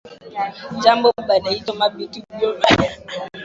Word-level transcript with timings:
Jambo 0.83 1.09
banaichoma 1.27 1.85
bitu 1.95 2.19
byote 2.31 2.71
bina 2.77 2.95
lungula 2.95 3.29